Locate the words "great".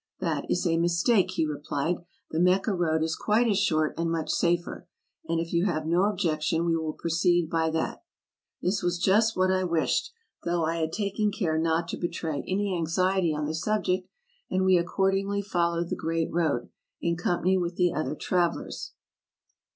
15.95-16.31